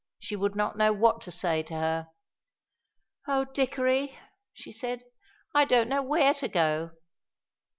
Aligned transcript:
She 0.17 0.35
would 0.35 0.55
not 0.55 0.79
know 0.79 0.91
what 0.93 1.21
to 1.21 1.31
say 1.31 1.61
to 1.61 1.75
her. 1.75 2.07
"Oh, 3.27 3.45
Dickory," 3.45 4.17
she 4.51 4.71
said, 4.71 5.03
"I 5.53 5.63
don't 5.63 5.89
know 5.89 6.01
where 6.01 6.33
to 6.33 6.47
go." 6.49 6.91